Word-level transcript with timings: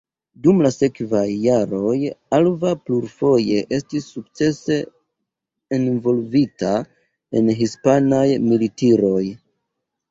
Dum 0.45 0.61
la 0.65 0.69
sekvaj 0.75 1.25
jaroj 1.41 1.97
Alva 2.37 2.71
plurfoje 2.87 3.59
estis 3.79 4.09
sukcese 4.15 4.79
envolvita 5.81 6.75
en 7.41 7.55
hispanaj 7.63 8.29
militiroj. 8.53 9.25